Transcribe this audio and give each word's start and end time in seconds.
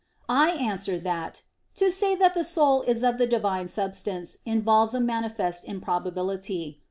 I 0.27 0.49
answer 0.53 0.97
that, 0.97 1.43
To 1.75 1.91
say 1.91 2.15
that 2.15 2.33
the 2.33 2.43
soul 2.43 2.81
is 2.81 3.03
of 3.03 3.19
the 3.19 3.27
Divine 3.27 3.67
substance 3.67 4.39
involves 4.47 4.95
a 4.95 4.99
manifest 4.99 5.63
improbability. 5.65 6.79